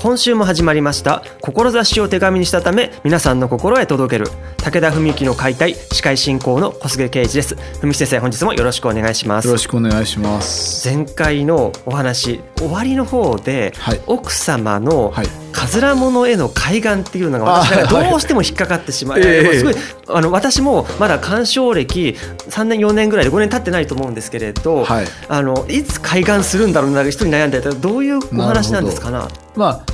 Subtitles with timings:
[0.00, 1.22] 今週も始まりました。
[1.42, 4.30] 志を手紙にしたため皆さんの心へ届ける。
[4.56, 7.54] 武田文幸の解体司会進行の小菅圭一です。
[7.82, 9.46] 文先生本日もよろしくお願いします。
[9.46, 10.88] よろしくお願いします。
[10.88, 19.74] 前回のお話終わりの方で、はい、奥様の、はいかずらものへの海岸っていうのが私がどうしても引っかかってしまう、すごい
[20.08, 22.16] あの私もまだ鑑賞歴
[22.48, 29.28] 3年4年ぐらいで5年経ってないと思うんですけれど、はい、あのいつ海岸するんだろうな一人悩んでたらどういうお話なんですかな？
[29.56, 29.84] まあ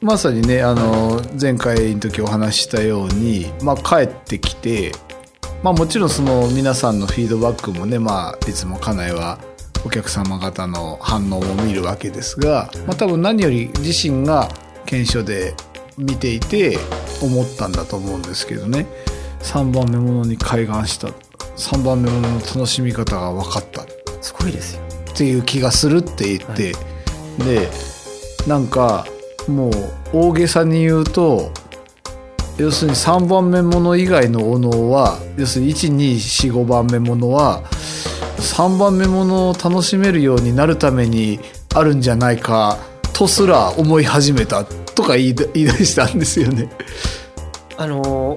[0.00, 4.90] まさにねあの前回の時お話ししたように、まあ、帰ってきて、
[5.62, 9.38] まあ、もちろんその皆さんのフィードバックもね、まあ、いつも家内は
[9.86, 14.48] お客様方の反応を見るわけですが、まあ、多分何より自身が
[14.92, 15.54] 検証で
[15.96, 16.76] 見ていて
[17.22, 18.86] 思ったんだと思うんですけどね。
[19.40, 21.08] 3番目ものに開眼した。
[21.56, 23.86] 3番目ものの楽しみ方が分かった。
[24.20, 24.82] すごいですよ。
[25.10, 26.78] っていう気がするって言って、は
[27.40, 27.70] い、で
[28.46, 29.06] なんか
[29.48, 29.72] もう
[30.12, 31.50] 大げさに言うと
[32.58, 37.62] 要するに3番目もの以外のお能は要するに1245番目ものは
[38.36, 41.40] 3番目ものを楽しめるようになるために
[41.74, 42.78] あるんじゃないか
[43.12, 44.64] とすら思い始めた
[44.94, 46.68] とか言い言い出したんですよね。
[47.76, 48.36] あの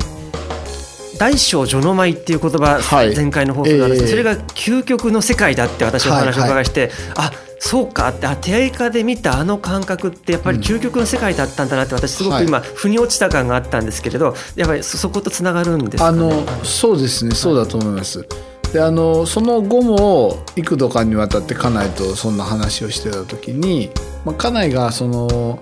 [1.18, 4.04] 大小序の舞っていう言葉、はい、前回の放送なんです。
[4.04, 17.34] えー、それが究極の世界だって私はお話を伺いして、はいはい、あそうかってあ手合で見たあの感覚ってやっぱり究極の世界だったんだなって私すごく今、腑に落ちた感があったんですけれどやっぱりそことつながるんですか、ね、あのそうですね。
[17.34, 18.28] そうだと思います。
[18.74, 23.90] であのその後も幾度かにわたって家内とそんな話をしてた時に、
[24.26, 25.60] まあ、家内がその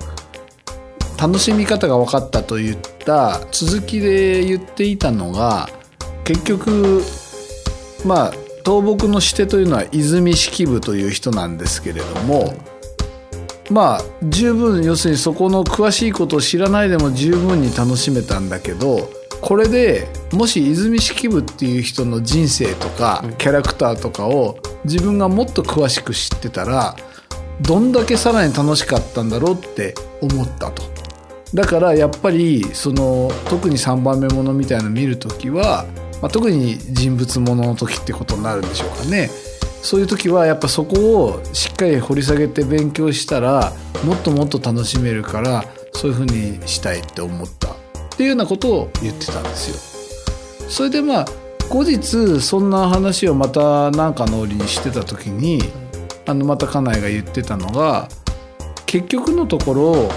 [1.23, 5.69] 楽しみ方が分かったと言った続きで言っていたのが
[6.25, 7.01] 結局
[8.05, 8.33] まあ
[8.65, 12.53] 倒木の師弟というのは泉式部という人なんですけれども
[13.71, 26.97] まあ十分要するにそこの詳しいことを知らないでも十分に楽しめたんだけどこれでもし泉式部っていう人の人生とかキャラクターとかを自分がもっと詳しく知ってたら
[27.61, 31.02] どんだけさらに楽しかったんだろうって思ったと。
[31.53, 35.85] だからやっぱりその特に3番目ものみたいなの見る時は、
[36.21, 39.29] まあ、特に人物ものの時ってことになるんでしょうかね。
[39.83, 43.73] そういう時はやっぱそこをしっかり掘り下げて勉強したら
[44.05, 47.75] もっともっと楽しめるからそういうふうにしたいって思ったっ
[48.15, 50.69] ていうようなことを言ってたんですよ。
[50.69, 51.25] それでまあ
[51.69, 55.61] 後日そんな話をまた何かの折にしてた時に
[56.25, 58.07] あのまた家内が言ってたのが
[58.85, 60.09] 結局のところ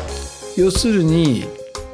[0.56, 1.44] 要するに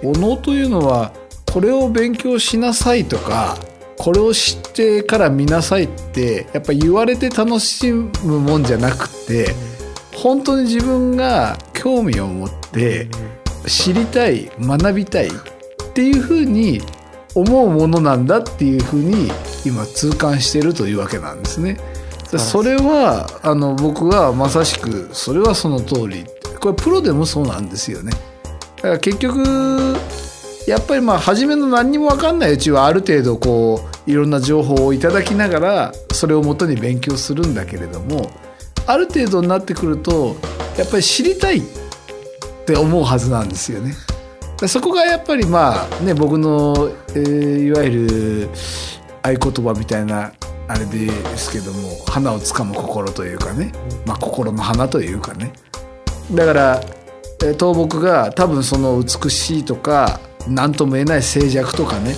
[0.02, 1.12] お能というのは
[1.52, 3.56] これを勉強しなさいとか
[3.98, 9.54] これを知ってから見なさいってやっぱ言われて楽しむもんじゃなくて
[10.14, 13.08] 本当に自分が興味を持って
[13.66, 15.30] 知りたい学びたいっ
[15.94, 16.80] ていうふうに
[17.34, 19.30] 思うものなんだっていうふうに
[19.64, 21.78] 今痛感してるというわけなんですね。
[22.38, 26.24] それはあの僕はまさしくそれはその通り
[26.60, 28.12] これプロでもそうなんですよね。
[28.82, 29.96] だから結局
[30.66, 38.30] やっぱりまあ初めの何にも分かんないうちはある程度こういろんな情報をいただきながらそれをもとに勉強するんだけれども
[38.86, 40.36] ある程度になってくると
[40.76, 41.62] やっぱり知りたいっ
[42.66, 43.94] て思うはずなんですよね。
[44.68, 48.48] そこがやっぱりまあね僕の、えー、いわゆる
[49.22, 50.32] 合言葉みたいな
[50.68, 53.72] あれですけども花をつかむ心というかね、
[54.06, 55.52] まあ、心の花というかね
[56.32, 56.80] だから
[57.52, 62.14] 倒木が多分その美しいとか何とも言えない静寂とかね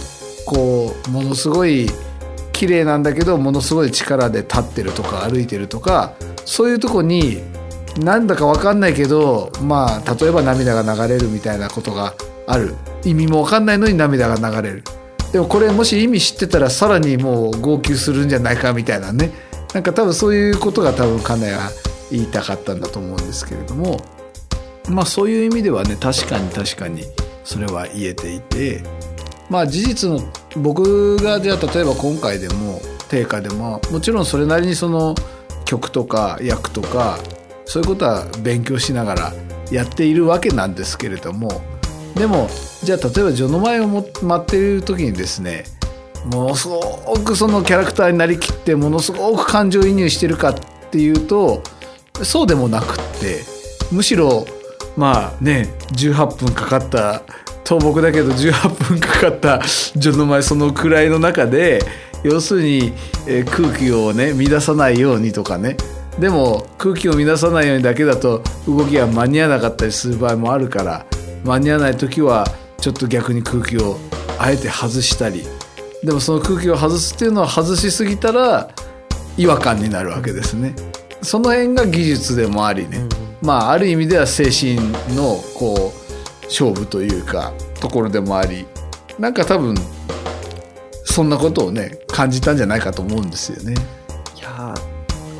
[0.47, 1.89] こうものすごい
[2.53, 7.43] 綺麗なんだけどものすごい力で立ってるとか歩いてるとかそういうとこに
[7.99, 12.15] なんだか分かんないけどまあ例えば涙が流れるみたいなことが
[12.47, 12.75] ある。
[13.05, 14.85] 意味も分かんないのに涙が流れる。
[15.33, 19.31] でもこれもし意味知ってたらさらにもう号泣するんじゃないかみたいなね。
[19.73, 21.71] なんか多分そういうことが多分家内は
[22.11, 24.01] 言いたかったんだと思うんですけれども。
[24.89, 27.05] まあそういう意味ではね確かに確かに
[27.45, 28.83] それは言えていて
[29.51, 30.21] まあ事実の
[30.57, 35.15] 僕がじゃあ例えば今回でも定価でももちろんそれなりにその
[35.65, 37.19] 曲とか役とか
[37.67, 39.33] そういうことは勉強しながら
[39.71, 41.63] やっているわけなんですけれども
[42.15, 42.49] でも
[42.83, 44.07] じゃあ例えば序の前を待
[44.37, 45.65] っている時にですね
[46.33, 46.81] ものすご
[47.25, 50.55] くそのキャラクターになりきってものすごく感情移入してるかっ
[50.91, 51.63] ていうと
[52.23, 53.43] そうでもなくって
[53.91, 54.47] むしろ
[54.97, 57.23] まあね18分かかった
[57.65, 61.81] 倒木だけど18分かかった序の前そのくらいの中で
[62.23, 62.93] 要するに、
[63.27, 65.77] えー、空気をね乱さないようにとかね。
[66.19, 71.05] でも空気を乱さないようにだけだと動きが間に合わなかったりする場合もあるから
[71.45, 72.47] 間に合わない時は
[72.81, 73.99] ちょっと逆に空気を
[74.39, 75.45] あえて外したり。
[76.05, 78.69] でもその空気を外すっていうのは外しすぎたら
[79.39, 80.75] 違和感になるわけですね。
[81.23, 83.09] その辺が技術でもありね、
[83.45, 84.77] まあある意味では精神
[85.15, 88.67] のこう勝負というかところでもあり
[89.19, 89.75] なんか多分
[91.05, 93.75] そんなことをね感じたんじゃないかと思うんですよね。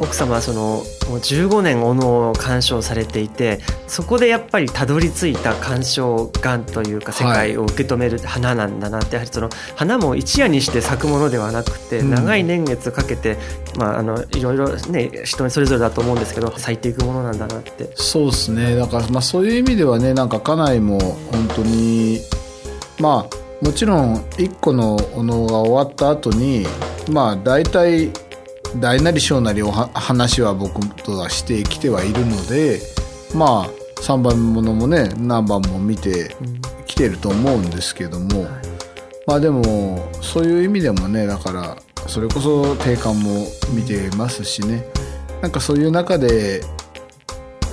[0.01, 0.83] 奥様はそのもう
[1.19, 13.37] 15年お能を鑑賞されていてそこでやっぱりたどり着いた鑑賞眼というか世界を受け止める花なんだなって、やはりその花も一夜にして咲くものではなくて長い年月かけて、
[13.79, 17.91] まあ、あのいろいろね人それぞれだと思うんですけど咲いていくものなんだなって。
[17.95, 18.77] そうですね。
[18.77, 22.21] だからまあそういう意味ではねなんか家内も本当に
[22.99, 26.67] まあもちろん1個のお能が終わった後に
[27.11, 28.11] まあ大体
[28.81, 32.81] 大なり小なりお話は僕とはしてきてはいるので
[33.35, 33.71] まあ
[34.03, 36.37] 3番ものもね何番も見て
[36.87, 38.49] きてると思うんですけども、うん、
[39.27, 41.77] まあでもそういう意味でもねだから
[42.07, 44.87] それこそ定款も見てますしね。
[45.41, 46.63] なんかそういう中で、え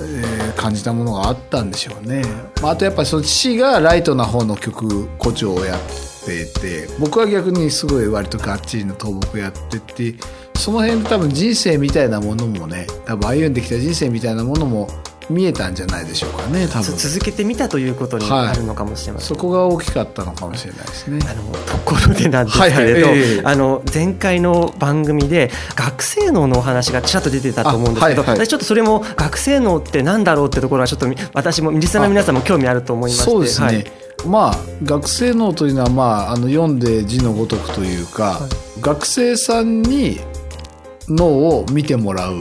[0.00, 2.22] ー、感じたものがあったんでしょうね。
[2.60, 10.14] まあ、あとやっぱりその父がライトな方の曲誇張をやってて僕は逆にすごい割とがっちりの倒木やってて
[10.54, 14.88] その辺で多分人生みたいなものもね多分歩んできた人生みたいなものも
[15.30, 16.96] 見えたんじゃないでしょうかね多分。
[16.96, 21.20] 続けてみたということになるのかもしれません、はい、そこが大きかったのかもしれないですね。
[21.28, 38.46] あのところでなんですけれど、はいはいえー、あの前回の番組で学生脳のお話がちらっと出てたと思うんですけど、はいはい、私ちょっとそれも学生脳ってなんだろうってところはちょっと私もリスナーの皆さんも興味あると思いましてそうですね、はいまあ学生脳というのは、まあ、あの読んで字のごとくというか、は
[38.78, 40.20] い、学生さんに
[41.08, 42.34] 脳を見てもらう。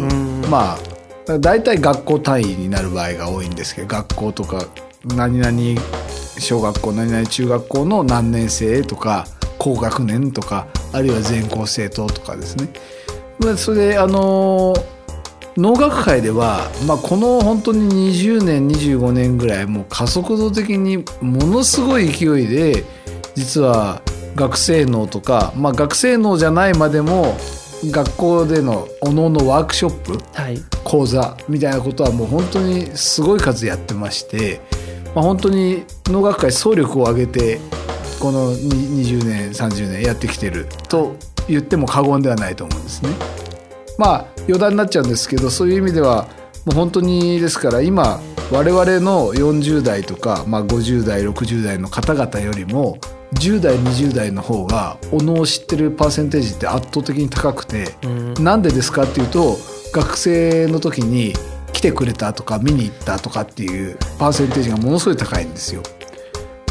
[0.49, 0.91] まあ
[1.39, 4.65] 大体学校単位になる場合が多いんですけど学校とか
[5.05, 5.81] 何々
[6.39, 9.27] 小学校何々中学校の何年生とか
[9.57, 12.69] 高学年とかあるいは全校生徒とかですね。
[13.57, 14.73] それであの
[15.61, 22.83] 農学会では、まあ、この本当に20年25年ぐらいもう加速度的にものすごい勢いで
[23.35, 24.01] 実は
[24.33, 27.37] 学生脳とか、まあ、学生脳じゃないまでも
[27.85, 34.61] 学校でのおののワークショップ、はい、講座みたいなことはもう本当にすごい数やってまして、
[35.13, 37.59] まあ、本当に農学会総力を挙げて
[38.19, 41.15] この20年30年やってきてると
[41.47, 43.09] 言っても過言ではないと思うんですね。
[43.97, 46.27] まあ余談になっちゃうんですけどそういう意味では
[46.65, 48.19] もう本当にですから今
[48.51, 52.97] 我々の40代とか、まあ、50代60代の方々よりも
[53.35, 59.57] 10代20代の方がおのを知ってるパーセンテージって圧倒的に高くて、うん、なんでですかっていうと
[59.93, 61.33] 学生の時に
[61.71, 65.81] 来てくれたとか見に行ったとかっていうパーセンテージがものすごい高いんですよ。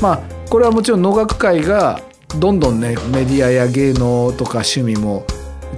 [0.02, 0.20] まあ
[0.50, 2.02] これはもちろん農学会が
[2.38, 5.24] どんどんねメディアや芸能とか趣味も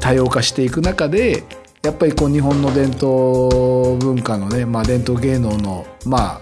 [0.01, 1.45] 多様化していく中で
[1.83, 6.41] やっぱりこう日本の伝統文化のね、まあ、伝統芸能のまあ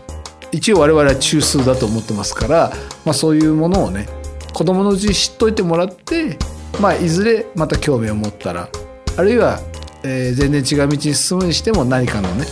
[0.53, 2.73] 一応我々は中枢だと思ってますから、
[3.07, 4.07] まあ、そういうものをね
[4.53, 6.37] 子供のうちに知っといてもらって、
[6.81, 8.69] まあ、いずれまた興味を持ったら
[9.17, 9.61] あるいは、
[10.03, 12.45] えー、全然違う道に進むにしても何かのね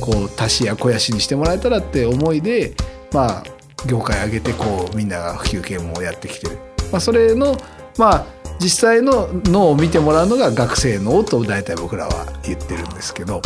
[0.00, 2.74] こう足しや肥やしにしてもらえたらって思いで
[3.12, 3.44] まあ
[3.88, 6.58] 業界上げてこうみんなが普及系もやってきてる、
[6.92, 7.56] まあ、それの
[7.98, 8.26] まあ
[8.60, 13.42] 実際の脳を見てもらうのが学生脳と大体僕らは言ってるんですけど。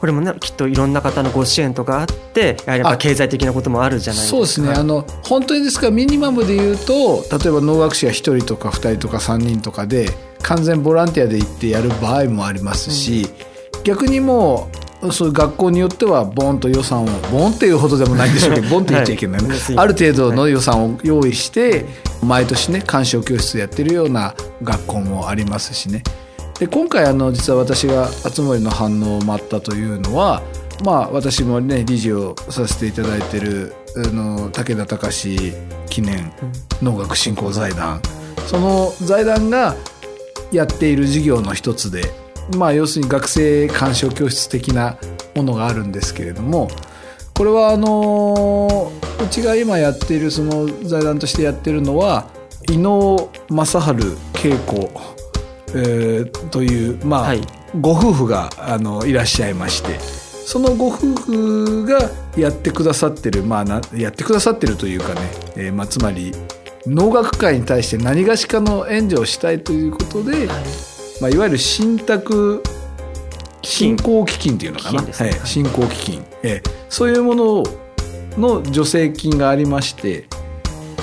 [0.00, 4.36] これもねきっといろんな方のご支援とかあってやはりやっぱ経済的なこともあるじゃないですか。
[4.36, 4.74] そうですね。
[4.74, 10.10] あの本当にですからミニマムで言うと例えば能楽師が1人とか2人とか3人とかで
[10.42, 13.30] 完全ボランティアで行ってやる場合もありますし、
[13.76, 14.68] うん、逆にも
[15.02, 21.86] うそういう学校によってはボンと予算をボンっていうほどでもないんでしょうけど ボンって言っちゃいけないね、はい、ある程度の予算を用意して
[22.24, 26.02] 毎年ね鑑賞教室やってるような学校もありますしね。
[26.58, 30.42] で今回あの実は私が熱森の反応を待ったというのは
[30.84, 35.52] まあ私もね理事をさせていただいてるあの武田隆
[35.88, 36.32] 記念
[36.82, 38.00] 能楽振興財団、
[38.46, 39.74] その財団が
[40.52, 42.02] やっている事業の一つで
[42.56, 44.96] まあ要するに学生鑑賞教室的な
[45.34, 46.68] ものがあるんですけれども
[47.34, 52.28] これはあのうちが今やっているその財団としてやってるのは
[52.70, 54.90] 伊能正治恵子、
[55.68, 57.40] えー、というまあ、はい、
[57.80, 65.20] ご夫婦があのいらっしゃいましてそのご夫婦がやってくださってるまあなやってくださってるというかね、
[65.56, 66.32] えーまあ、つまり
[66.86, 70.64] 能楽会に対して何がしかの援助をしたいということで、はい。
[71.20, 72.62] まあ、いわゆる信託
[73.64, 77.64] 信仰基金っていうのかな、ね、はい、信仰基金、えー、そういうもの
[78.38, 80.26] の助成金がありまして、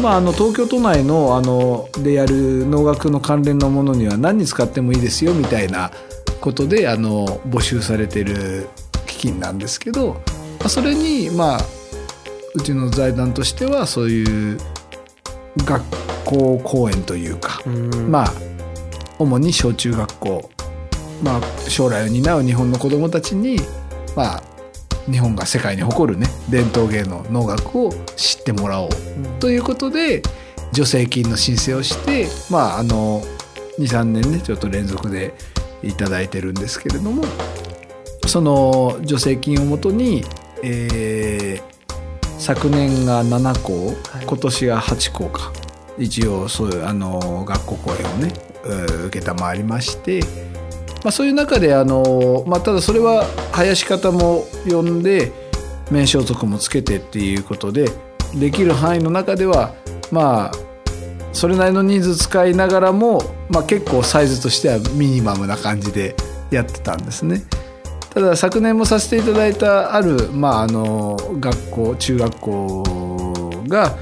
[0.01, 5.91] まあ、あの東京都内のあのでやる能楽の関連のものには何に使ってもいいですよみたいな
[6.39, 8.67] ことであの募集されてる
[9.05, 10.13] 基金なんですけど、
[10.59, 11.59] まあ、それにまあ
[12.53, 14.57] うちの財団としてはそういう
[15.57, 15.83] 学
[16.25, 17.61] 校公演というか、
[18.09, 18.33] まあ
[19.19, 20.49] 主に小中学校、
[21.21, 23.57] まあ、将来を担う日本の子どもたちに、
[24.15, 24.43] まあ、
[25.09, 28.89] 日本が世界に誇るね伝統芸能能楽を知ってもらおう。
[29.39, 30.21] ということで
[30.73, 33.21] 助成金の申請をしてまああの
[33.79, 35.33] 23年ねちょっと連続で
[35.83, 37.23] 頂いてるんですけれども
[38.27, 40.23] その助成金をもとに、
[40.63, 43.93] えー、昨年が7校、
[44.25, 45.51] 今年が8校か。
[45.97, 48.33] 一応そういうあの学校公演をね
[49.11, 50.50] 承りまして。
[51.03, 55.31] まあ、そういう中であの、まあ、ただそれは林方も呼んで
[55.89, 57.89] 名称則もつけてっていうことで
[58.35, 59.73] できる範囲の中では
[60.11, 60.51] まあ
[61.33, 66.15] それなりの人数使いながらも、まあ、結構サイズとしてはミニマムな感じで
[66.51, 67.43] やってたんですね。
[68.13, 72.83] ただ昨年もさせていただいたある、まあ、あの学校中学校
[73.69, 73.97] が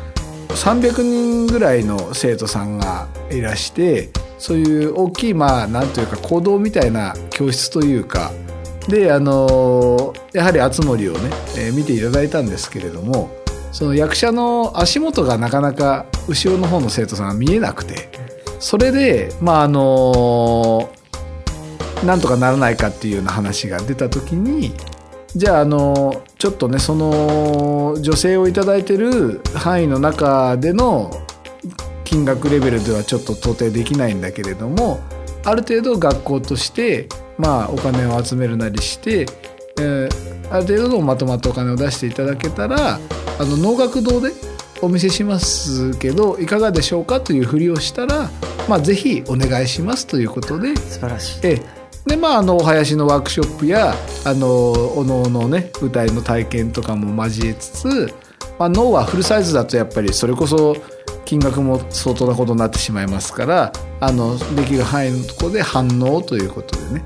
[0.50, 8.32] 300人ぐらいの生徒さんがいらしてそういう大きいまあなんというか行動みたいな教室というか
[8.88, 13.30] であのやはり熱森をね、えー、見ていただいたんですけれども
[13.72, 18.10] その役者の足元がなかなか後ろの方の生徒さんが見えなくて
[18.60, 20.90] それでまああの
[22.06, 24.74] なんとかならないかっていうような話が出た時に
[25.36, 31.12] じゃああのちょっとねその女性を頂いてる範囲の中での
[32.10, 35.00] 金額レベルではちょっと到底できないんだけれども
[35.46, 39.28] ある程度学校としてまあお金を集めるなりして、
[39.80, 43.00] えー、ある程度のまとまったお金を出していただけたらあ
[43.46, 44.32] の能楽堂で
[44.82, 48.32] お見せしますけどいかがでしょうかというふりをしたら、
[48.68, 51.40] まあ、ぜひお願いしますということで素晴らしい。
[51.44, 51.62] え
[52.08, 53.94] でまあ、あのお囃子のワークショップや
[54.26, 58.14] あのおのおのね舞台の体験とかも交えつつ、
[58.58, 60.76] まあ、脳はフルサイズだとやっぱりそれこそ
[61.30, 67.04] 金額も相当なことになってしまいますからあのできる範囲のところで反応ということでね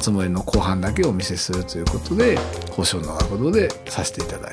[0.00, 2.38] 集まりの後半だけお見せするということで
[2.70, 4.52] 保証の学堂でさせていただい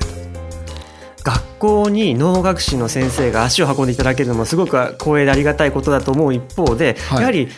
[1.22, 1.32] た。
[1.32, 7.48] 学校に能楽師の先生が足を運んでいただけるのもすごく光栄でありがたいことだと思う一方で、はい、やはり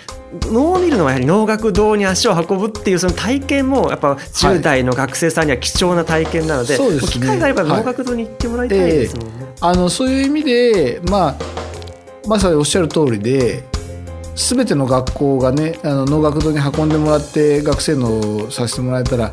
[0.45, 9.33] 能を見るのはやはり能楽堂に足を運ぶっていうその体験もやっぱ10代の学生さんには貴重な体験なのではいでね、機会があれば能楽堂に行ってもらいたいですもんね。
[9.35, 11.37] はいえー、あのそういう意味で、まあ、
[12.27, 13.65] まさにおっしゃる通りで
[14.35, 19.33] 全ての学校がねあの能楽堂に運んでもらって学生のさせてもらえたら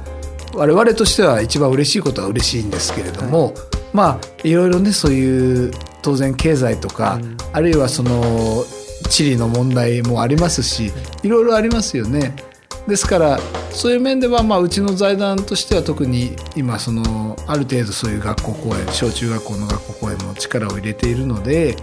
[0.54, 3.54] 我々としては一番嬉しいことは嬉しいんですけれども、はい、
[3.92, 8.64] まあいろいろねそういう当然経済とか、うん、あるいはその
[9.10, 10.92] 地理の問題もありますし
[11.24, 12.34] いろいろありますよね。
[12.88, 13.40] ですから
[13.72, 21.76] そういう面では、まあ、うちの財団としては特に今そのある程度そういう学校公演小中学校の学校公演も力を入れているので、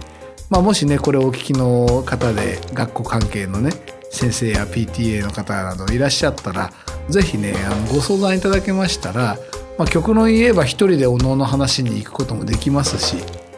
[0.49, 3.71] まあ、もしねこれをお聞きの方で学校関係のね
[4.11, 6.71] 先生や PTA の方などいらっしゃったら
[7.09, 9.37] 是非ねあのご相談いただけましたら、
[9.77, 13.17] まあ、極論言えば一人でおのの話に行くこともできますし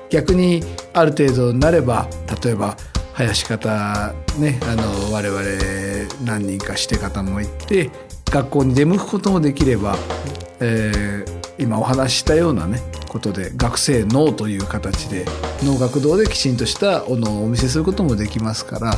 [0.10, 2.08] 逆にある程度になれば
[2.44, 2.78] 例えば
[3.14, 5.42] 林方ねあの我々
[6.24, 7.92] 何人かして方も行って
[8.26, 9.96] 学校に出向くこともできれば、
[10.60, 15.26] えー、今お話ししたようなねことで学生脳という形で
[15.64, 18.94] 脳学堂できちんとしたおのをお見せすることもできますから、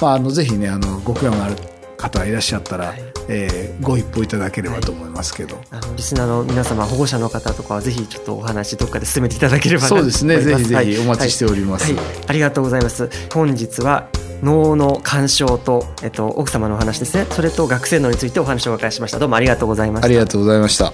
[0.00, 1.56] まあ、あのぜひねあのご興味ある
[2.00, 10.40] 方いらっしゃったら、はい、えー、ご一報いただければと思いますけど、はい、あのリスナーの皆様保護者の方とかはぜひちょっとお話どっかで進めていただければそうですね。
[10.40, 13.08] ぜひぜひお待ちしております、はい、ありがとうございます。
[13.32, 14.08] 本日は
[14.42, 17.26] 脳の干渉と、えっと、奥様のお話ですね。
[17.30, 19.18] それと学生脳についてお話をお伺いしました。
[19.18, 20.06] どうもありがとうございました。
[20.06, 20.92] ありがとうございました。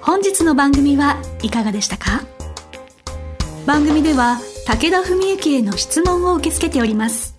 [0.00, 2.22] 本日の番組はいかがでしたか？
[3.66, 7.33] 番組では武田文幸への質問を受け付けております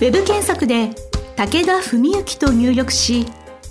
[0.00, 0.90] ウェブ検索で
[1.36, 3.26] 「武田文幸」と入力し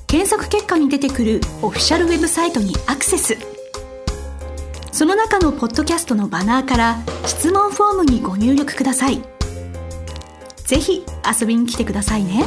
[0.07, 3.37] 検索結果に出てくるオフィシャルウェブサイトにアクセス
[4.91, 9.21] その中のポッドキャストのバナーから質問フォームにご入力ください
[10.57, 11.05] ぜひ
[11.39, 12.45] 遊びに来てくださいね。